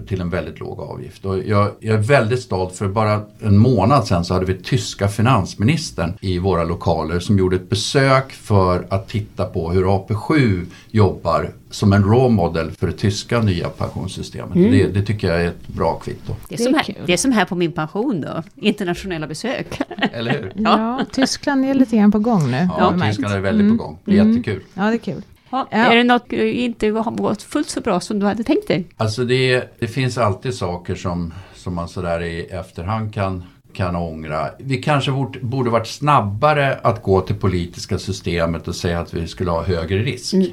[0.00, 1.24] till en väldigt låg avgift.
[1.24, 5.08] Och jag, jag, är väldigt stolt för bara en månad sedan så hade vi tyska
[5.08, 11.50] finansministern i våra lokaler som gjorde ett besök för att titta på hur AP7 jobbar
[11.70, 14.56] som en raw model för det tyska nya pensionssystemet.
[14.56, 14.70] Mm.
[14.70, 16.34] Det, det, tycker jag är ett bra kvitto.
[16.48, 19.80] Det är, som här, det är som här på min pension då, internationella besök.
[20.12, 20.52] Eller hur?
[20.54, 22.68] Ja, ja Tyskland är lite grann på gång nu.
[22.78, 23.78] Ja, Tyskland är väldigt mm.
[23.78, 23.98] på gång.
[24.04, 24.32] Det är mm.
[24.32, 24.62] jättekul.
[24.74, 25.22] Ja, det är kul.
[25.50, 28.86] Ja, är det något inte har gått fullt så bra som du hade tänkt dig?
[28.96, 33.44] Alltså det, det finns alltid saker som, som man sådär i efterhand kan
[33.76, 34.50] kan ångra.
[34.58, 39.50] Vi kanske borde varit snabbare att gå till politiska systemet och säga att vi skulle
[39.50, 40.34] ha högre risk.
[40.34, 40.46] Mm.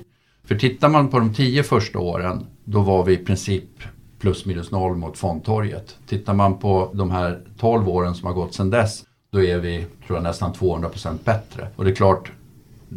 [0.47, 3.63] För tittar man på de tio första åren, då var vi i princip
[4.19, 5.95] plus minus noll mot fondtorget.
[6.07, 9.85] Tittar man på de här tolv åren som har gått sedan dess, då är vi
[10.07, 11.67] tror jag, nästan 200% bättre.
[11.75, 12.31] Och det är klart,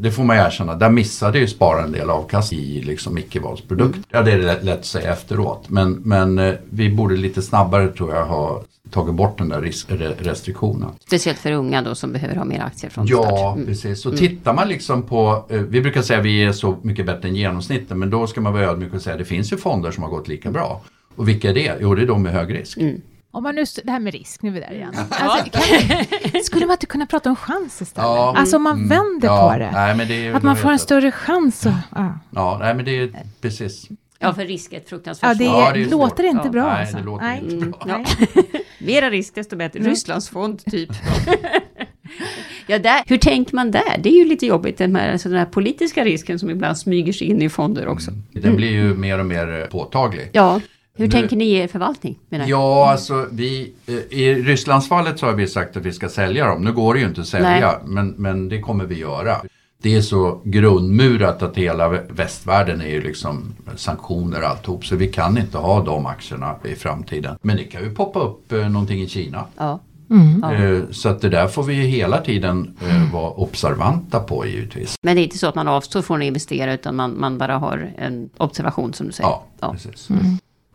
[0.00, 3.94] det får man erkänna, där missade ju Spara en del avkastning i liksom icke-valsprodukt.
[3.94, 4.04] Mm.
[4.10, 5.68] Ja, det är lätt, lätt att säga efteråt.
[5.68, 9.86] Men, men eh, vi borde lite snabbare tror jag ha tagit bort den där risk,
[10.18, 10.88] restriktionen.
[11.06, 13.32] Speciellt för unga då som behöver ha mer aktier från ja, start.
[13.38, 13.66] Ja, mm.
[13.66, 14.00] precis.
[14.02, 14.18] Så mm.
[14.18, 17.36] tittar man liksom på, eh, vi brukar säga att vi är så mycket bättre än
[17.36, 20.02] genomsnittet, men då ska man vara ödmjuk och säga att det finns ju fonder som
[20.02, 20.82] har gått lika bra.
[21.16, 21.76] Och vilka är det?
[21.80, 22.78] Jo, det är de med hög risk.
[22.78, 23.00] Mm.
[23.36, 24.94] Om man nu, det här med risk, nu är vi där igen.
[25.10, 28.08] Alltså, kan, skulle man inte kunna prata om chans istället?
[28.08, 29.70] Ja, alltså om man mm, vänder ja, på det.
[29.70, 31.66] Nej, det att man får en större chans.
[31.66, 32.18] Och, ja.
[32.30, 33.88] ja, nej men det är precis.
[34.18, 36.36] Ja, för risk är ett fruktansvärt ja, det, är, ja, det låter svårt.
[36.36, 36.72] inte bra.
[36.72, 36.96] Nej, alltså.
[36.96, 37.42] det låter nej.
[37.44, 37.82] inte bra.
[37.84, 38.42] Mm, ja.
[38.78, 39.78] Mera risk, desto bättre.
[39.78, 39.90] Mm.
[39.90, 40.90] Rysslands fond, typ.
[42.66, 43.98] ja, där, hur tänker man där?
[43.98, 47.12] Det är ju lite jobbigt, den här, alltså den här politiska risken som ibland smyger
[47.12, 48.10] sig in i fonder också.
[48.10, 48.22] Mm.
[48.32, 50.30] Den blir ju mer och mer påtaglig.
[50.32, 50.60] Ja.
[50.96, 52.18] Hur nu, tänker ni i er förvaltning?
[52.28, 56.64] Ja, alltså vi, eh, i Rysslandsfallet så har vi sagt att vi ska sälja dem.
[56.64, 59.36] Nu går det ju inte att sälja, men, men det kommer vi göra.
[59.82, 64.84] det är så grundmurat att hela västvärlden är ju liksom sanktioner och alltihop.
[64.86, 67.36] Så vi kan inte ha de aktierna i framtiden.
[67.42, 69.44] Men det kan ju poppa upp eh, någonting i Kina.
[69.56, 69.80] Ja.
[70.10, 70.44] Mm.
[70.44, 72.76] Eh, Så att det där får vi ju hela tiden
[73.12, 74.94] vara observanta på givetvis.
[75.02, 77.58] Men det är inte så att man avstår från att investera utan man, man bara
[77.58, 79.30] har en observation som du säger.
[79.30, 79.72] Ja, Ja.
[79.72, 80.08] precis.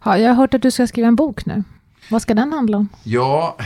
[0.03, 1.63] Ja, jag har hört att du ska skriva en bok nu.
[2.09, 2.89] Vad ska den handla om?
[3.03, 3.57] Ja,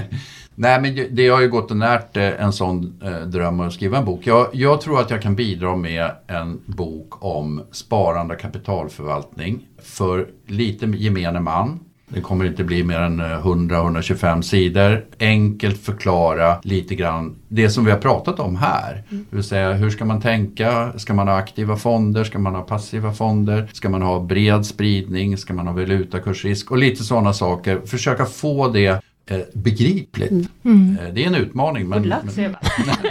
[0.54, 3.98] nej men det- har ju gått och närt eh, en sån eh, dröm att skriva
[3.98, 4.20] en bok.
[4.26, 10.28] Jag, jag tror att jag kan bidra med en bok om sparande och kapitalförvaltning för
[10.46, 11.80] lite gemene man.
[12.08, 15.04] Det kommer inte bli mer än eh, 100-125 sidor.
[15.20, 19.02] Enkelt förklara lite grann det som vi har pratat om här.
[19.08, 20.92] Det vill säga hur ska man tänka?
[20.96, 22.24] Ska man ha aktiva fonder?
[22.24, 23.68] Ska man ha passiva fonder?
[23.72, 25.36] Ska man ha bred spridning?
[25.36, 26.70] Ska man ha valutakursrisk?
[26.70, 27.80] Och lite sådana saker.
[27.86, 30.32] Försöka få det eh, begripligt.
[30.32, 31.88] Eh, det är en utmaning.
[31.88, 32.56] Men, luck, men.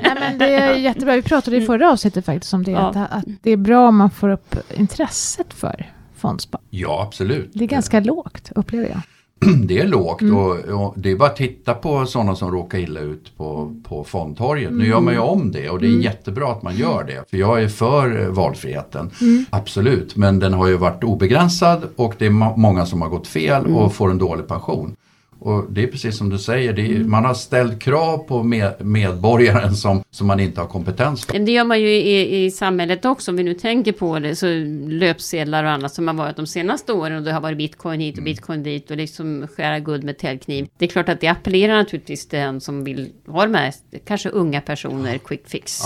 [0.04, 1.16] Nej, men det är jättebra.
[1.16, 2.72] Vi pratade i förra avsnittet faktiskt om det.
[2.72, 2.90] Ja.
[2.90, 5.93] Att, att det är bra om man får upp intresset för
[6.24, 6.62] fondspar.
[6.70, 7.50] ja, absolut.
[7.54, 9.02] Det är ganska lågt, upplever jag.
[9.68, 13.00] Det är lågt och, och det är bara att titta på sådana som råkar illa
[13.00, 14.72] ut på, på fondtorget.
[14.74, 17.30] Nu gör man ju om det och det är jättebra att man gör det.
[17.30, 19.12] För jag är för eh, valfriheten,
[19.50, 20.16] absolut.
[20.16, 23.66] Men den har ju varit obegränsad och det är må- många som har gått fel
[23.66, 24.96] och får en dålig pension.
[25.44, 29.76] Och det är precis som du säger, är, man har ställt krav på med, medborgaren
[29.76, 31.40] som, som man inte har kompetens för.
[31.40, 34.48] Det gör man ju i, i samhället också, om vi nu tänker på det, så
[34.88, 38.18] löpsedlar och annat som har varit de senaste åren och det har varit bitcoin hit
[38.18, 40.68] och bitcoin dit och liksom skära guld med täljkniv.
[40.78, 43.74] Det är klart att det appellerar naturligtvis till den som vill ha de här,
[44.06, 45.82] kanske unga personer, quick fix.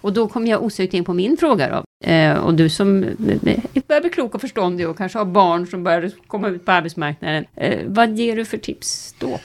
[0.00, 1.84] Och då kommer jag osökt in på min fråga då.
[2.06, 3.16] Eh, och du som eh,
[3.88, 7.44] börjar bli klok och förståndig och kanske har barn som börjar komma ut på arbetsmarknaden.
[7.54, 9.40] Eh, vad ger du för tips då?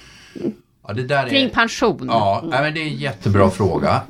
[0.88, 2.08] Ja, det där är, Kring pension?
[2.08, 4.02] Ja, men det är en jättebra fråga.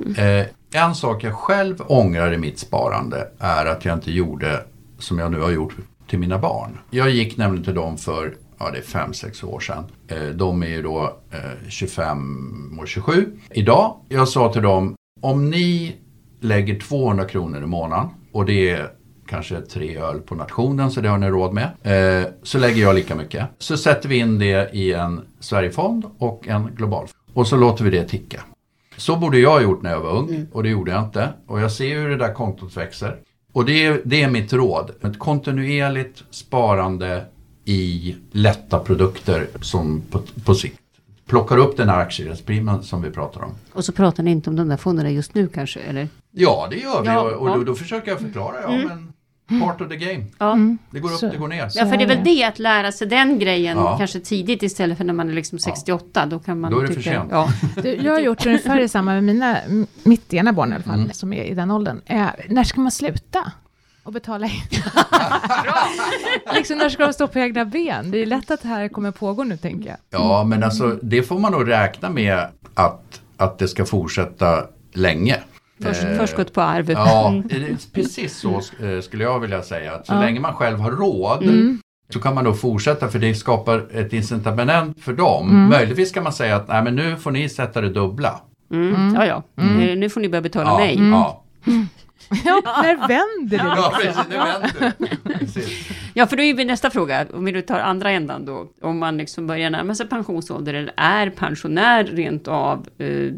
[0.74, 4.64] En sak jag själv ångrar i mitt sparande är att jag inte gjorde
[4.98, 5.76] som jag nu har gjort
[6.08, 6.78] till mina barn.
[6.90, 9.84] Jag gick nämligen till dem för ja, det är 5-6 år sedan.
[10.34, 13.96] De är ju då eh, 25 och 27 idag.
[14.08, 15.96] Jag sa till dem, om ni
[16.40, 18.90] lägger 200 kronor i månaden och det är
[19.26, 21.68] kanske tre öl på nationen så det har ni råd med.
[21.82, 23.46] Eh, så lägger jag lika mycket.
[23.58, 27.06] Så sätter vi in det i en Sverigefond och en global.
[27.34, 28.40] Och så låter vi det ticka.
[28.96, 31.28] Så borde jag ha gjort när jag var ung och det gjorde jag inte.
[31.46, 33.16] Och jag ser hur det där kontot växer.
[33.52, 34.90] Och det är, det är mitt råd.
[35.02, 37.24] Ett kontinuerligt sparande
[37.64, 40.81] i lätta produkter som på, på sikt
[41.32, 43.50] plockar upp den här aktierättsprimen som vi pratar om.
[43.72, 46.08] Och så pratar ni inte om de där fonderna just nu kanske, eller?
[46.30, 47.54] Ja, det gör vi Ja, och, och ja.
[47.56, 48.54] då, då försöker jag förklara.
[48.62, 49.12] Ja, men
[49.60, 50.24] part of the game.
[50.38, 50.58] Ja.
[50.90, 51.70] Det går upp, Så- det går ner.
[51.74, 53.98] Ja, för det är väl det att lära sig den grejen Ja.
[53.98, 56.26] kanske tidigt istället för när man är liksom 68.
[56.26, 57.28] Då kan man Då är det tycka, för sent.
[57.30, 57.48] Ja.
[57.82, 59.56] Du, jag har gjort ungefär detsamma med mina,
[60.02, 61.12] mitt ena barn i alla fall, Mm.
[61.12, 62.00] som är i den åldern.
[62.06, 63.52] Eh, när ska man sluta?
[64.04, 64.52] Och betala in?
[66.54, 68.10] liksom när ska de stå på egna ben?
[68.10, 69.96] Det är lätt att det här kommer pågå nu, tänker jag.
[70.10, 75.36] Ja, men alltså det får man nog räkna med att, att det ska fortsätta länge.
[75.82, 76.98] Först, Eh, förskott på arvet.
[76.98, 79.92] Ja, är precis så eh, skulle jag vilja säga.
[79.94, 81.44] Att så länge man själv har råd
[82.08, 85.68] så kan man då fortsätta för det skapar ett incitament för dem.
[85.68, 88.40] Möjligtvis kan man säga att Nej, men nu får ni sätta det dubbla.
[88.72, 89.14] Mm.
[89.14, 89.42] Ja, ja.
[89.62, 91.10] Eh, Nu får ni börja betala Ja, mig.
[91.10, 91.42] ja.
[92.44, 93.74] Ja, när vänder det?
[93.76, 94.22] ja precis.
[94.30, 94.92] Det vänder.
[95.38, 95.88] Precis.
[96.14, 97.26] Ja, för då är vi nästa fråga.
[97.34, 98.66] Om vi nu tar andra ändan då.
[98.82, 102.88] Om man liksom börjar närma sig pensionsålder eller är pensionär rent av.
[102.98, 103.32] Eh,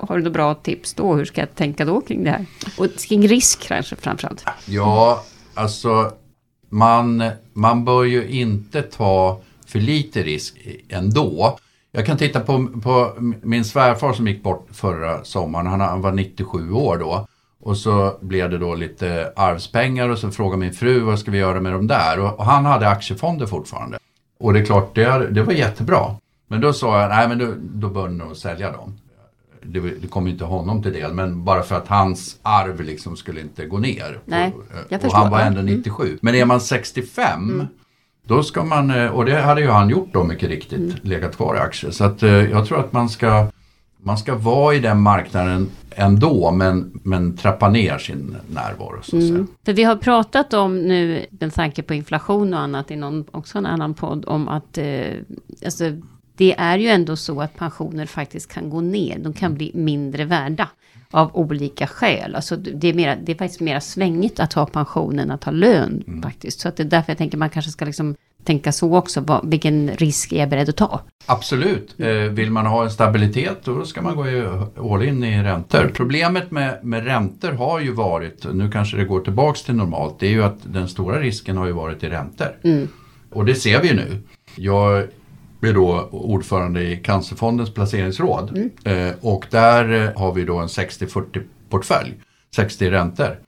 [0.00, 1.14] har du några bra tips då?
[1.14, 2.46] Hur ska jag tänka då kring det här?
[2.78, 4.44] Och kring risk kanske framförallt.
[4.66, 6.12] Ja, alltså
[6.68, 10.56] man, man bör ju inte ta för lite risk
[10.88, 11.58] ändå.
[11.92, 15.66] Jag kan titta på, på min svärfar som gick bort förra sommaren.
[15.66, 17.26] Han, han var 97 år då.
[17.60, 21.38] Och så blev det då lite arvspengar och så frågade min fru vad ska vi
[21.38, 22.20] göra med dem där?
[22.20, 23.98] Och, och han hade aktiefonder fortfarande.
[24.40, 26.14] Och det är klart, det, det var jättebra.
[26.48, 28.94] Men då sa jag, nej men då, då bör nog sälja dem.
[29.62, 33.40] Det, det kommer inte honom till del, men bara för att hans arv liksom skulle
[33.40, 34.18] inte gå ner.
[34.24, 35.18] Nej, och, jag och förstår.
[35.18, 35.74] han var ändå Mm.
[35.76, 36.18] 97.
[36.22, 37.66] Men är man 65
[38.26, 40.94] då ska man, eh, och det hade ju han gjort då mycket riktigt, Mm.
[41.02, 41.90] legat kvar i aktier.
[41.90, 43.46] Så att eh, jag tror att man ska,
[44.08, 49.22] man ska vara i den marknaden ändå men, men trappa ner sin närvaro så att
[49.22, 49.46] säga.
[49.64, 53.58] För vi har pratat om nu, med tanke på inflation och annat i någon, också
[53.58, 55.14] en annan podd, om att eh,
[55.64, 55.84] alltså,
[56.36, 59.18] det är ju ändå så att pensioner faktiskt kan gå ner.
[59.18, 60.68] De kan bli mindre värda
[61.10, 62.34] av olika skäl.
[62.34, 65.52] Alltså det är, mera, det är faktiskt mer svängigt att ha pension än att ha
[65.52, 66.60] lön faktiskt.
[66.60, 69.20] Så att det är därför jag tänker man kanske ska liksom tänka så också.
[69.20, 71.00] Vad, vilken risk är jag beredd att ta?
[71.26, 71.94] Absolut.
[72.00, 75.90] Eh, vill man ha en stabilitet då ska man gå all in i räntor.
[75.94, 80.26] Problemet med, med räntor har ju varit, nu kanske det går tillbaks till normalt, det
[80.26, 82.48] är ju att den stora risken har ju varit i räntor.
[82.64, 82.88] Mm.
[83.30, 84.22] Och det ser vi ju nu.
[84.56, 84.98] Jag
[85.62, 88.50] är då ordförande i Cancerfondens placeringsråd
[88.84, 89.08] Mm.
[89.08, 92.14] eh, och där har vi då en 60-40 portfölj,
[92.56, 93.38] 60 räntor.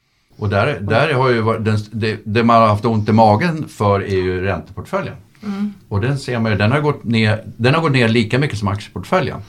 [0.40, 3.68] Och där, där har ju varit, den, det, det man har haft ont i magen
[3.68, 5.14] för är ju ränteportföljen.
[5.88, 8.58] Och den ser man ju, den har, gått ner, den har gått ner lika mycket
[8.58, 9.40] som aktieportföljen.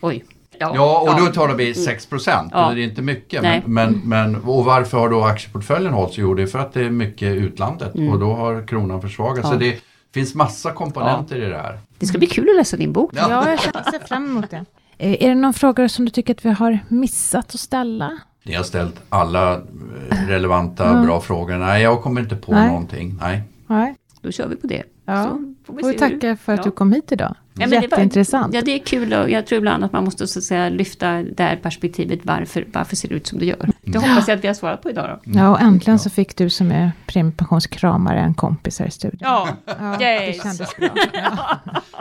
[0.00, 0.24] Oj.
[0.58, 2.50] Ja, och då talar vi 6 procent.
[2.54, 2.72] Ja.
[2.74, 3.42] Det är inte mycket.
[3.42, 6.18] Men, men, men, och varför har då aktieportföljen hållits?
[6.18, 9.48] Jo, det är för att det är mycket utlandet och då har kronan försvagats.
[9.50, 9.62] Mm.
[9.62, 9.70] Ja.
[9.72, 9.80] Så det
[10.14, 11.78] finns massa komponenter i det här.
[11.98, 13.10] Det ska bli kul att läsa din bok.
[13.14, 13.26] Ja.
[13.30, 14.64] Ja, jag känner- ser fram emot det.
[14.98, 18.18] Eh, Är det någon fråga som du tycker att vi har missat att ställa?
[18.46, 21.56] Ni har ställt alla eh, relevanta bra frågor.
[21.56, 22.68] Nej, jag kommer inte på Nej.
[22.68, 23.16] någonting.
[23.20, 23.42] Nej.
[23.66, 23.94] Nej.
[24.20, 24.82] Då kör vi på det.
[25.06, 25.22] Ja.
[25.24, 25.28] Så
[25.66, 26.64] får vi Får vi se hur- tacka för att Ja.
[26.64, 27.34] du kom hit idag.
[27.56, 28.54] Ja, men det var- Jätteintressant.
[28.54, 31.12] Ja, det är kul och jag tror ibland att man måste så att säga, lyfta
[31.22, 32.20] det här perspektivet.
[32.22, 33.70] Varför, varför ser det ut som det gör?
[33.82, 35.32] Det hoppas jag att vi har svarat på idag då.
[35.38, 39.18] Ja, och äntligen så fick du som är premiepensionskramare en kompis här i studion.
[39.22, 40.36] Ja, Ja, Yes.
[40.36, 40.88] det kändes bra.
[41.12, 41.58] Ja,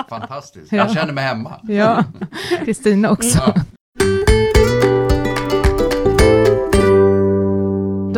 [0.09, 0.71] Fantastiskt.
[0.71, 0.77] Ja.
[0.77, 1.53] Jag känner mig hemma.
[1.63, 2.03] ja.
[2.65, 3.53] Kristina också.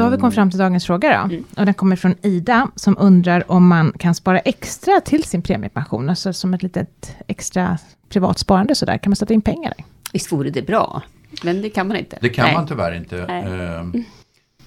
[0.06, 1.34] Har vi kommit fram till dagens fråga då.
[1.34, 1.44] Mm.
[1.58, 6.10] Och den kommer från Ida som undrar om man kan spara extra till sin premiepension.
[6.10, 7.78] Alltså som ett litet extra
[8.10, 8.98] privat sparande sådär.
[8.98, 9.86] Kan man sätta in pengar där?
[10.16, 11.02] visst vore det bra.
[11.44, 12.18] Men det kan man inte.
[12.22, 12.54] Det kan Nej.
[12.54, 13.26] man tyvärr inte.
[13.28, 13.44] Nej.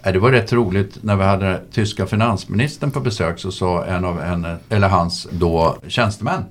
[0.03, 4.05] Eh, det var rätt roligt när vi hade tyska finansministern på besök så sa en
[4.05, 6.44] av henne, eller hans då tjänstemän.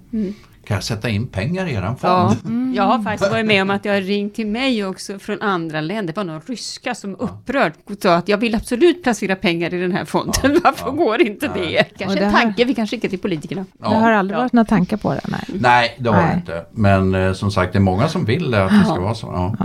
[0.67, 2.37] Kan jag sätta in pengar i eran fond?
[2.43, 5.41] Ja, jag har faktiskt varit med om att jag har ringt till mig också från
[5.41, 6.13] andra länder.
[6.13, 9.91] Det var någon ryska som upprört sa att jag vill absolut placera pengar i den
[9.91, 10.61] här fonden.
[10.63, 10.91] Varför ja.
[10.91, 11.67] går inte Nej.
[11.71, 11.83] det?
[11.83, 13.65] Kanske Och det en tanke vi kan skicka till politikerna.
[13.81, 13.89] Ja.
[13.89, 14.41] Det har aldrig Ja.
[14.41, 15.21] varit några tankar på det.
[15.27, 15.43] Nej.
[15.53, 16.29] Nej, det har Nej.
[16.31, 16.65] det inte.
[16.71, 19.01] Men eh, som sagt, det är många som vill att det ska Ja.
[19.01, 19.55] vara så.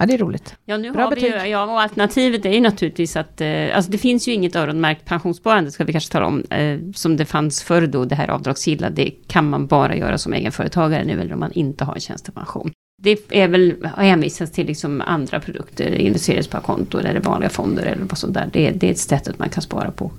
[0.00, 0.06] Ja.
[0.06, 0.54] Det är roligt.
[0.64, 1.50] Ja, nu Bra har vi ju, betyg.
[1.50, 5.70] ja, och alternativet är ju naturligtvis att, eh, alltså det finns ju inget öronmärkt pensionssparande,
[5.70, 9.10] ska vi kanske tala om, eh, som det fanns förr då, det här avdragsgilla, det
[9.26, 12.72] kan man bara göra som egenföretagare nu, eller om man inte har en tjänstepension.
[13.02, 18.34] Det är väl hänvisas till liksom andra produkter, investeringssparkonto eller vanliga fonder eller vad sånt
[18.34, 18.50] där.
[18.52, 20.12] Det, det är ett sätt att man kan spara på.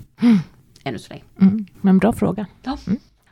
[0.83, 1.23] Ännu så länge.
[1.41, 1.65] Mm.
[1.81, 2.45] Men bra fråga.
[2.63, 2.77] Ja.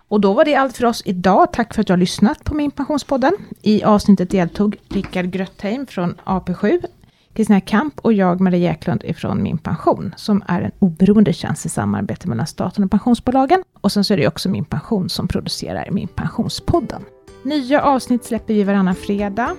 [0.10, 1.54] Och då var det allt för oss idag.
[1.54, 3.34] Tack för att du har lyssnat på Min Pensionspodden.
[3.62, 6.86] I avsnittet deltog Rickard Grötheim från AP7,
[7.34, 11.70] Kristina Kamp och jag, Maria Eklund, ifrån Min Pension, som är en oberoende tjänst i
[11.70, 13.64] samarbete mellan staten och pensionsbolagen.
[13.82, 17.02] Och sen så är det också Min Pension som producerar Min Pensionspodden.
[17.44, 19.56] Nya avsnitt släpper vi varannan fredag.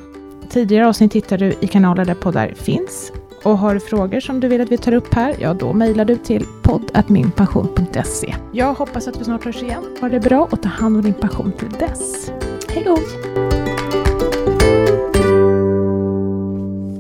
[0.51, 3.13] Tidigare avsnitt hittar du i kanaler där poddar finns.
[3.43, 6.05] Och har du frågor som du vill att vi tar upp här, ja då mejlar
[6.05, 8.35] du till podd.minpension.se.
[8.53, 9.83] Jag hoppas att vi snart hörs igen.
[10.01, 12.31] Ha det bra och ta hand om din pension till dess.
[12.69, 12.99] Hej då!